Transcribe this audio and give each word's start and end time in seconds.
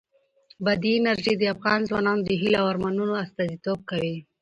بادي 0.63 0.91
انرژي 0.99 1.33
د 1.37 1.43
افغان 1.55 1.79
ځوانانو 1.89 2.25
د 2.25 2.29
هیلو 2.41 2.57
او 2.61 2.65
ارمانونو 2.73 3.13
استازیتوب 3.23 3.79
کوي. 3.89 4.15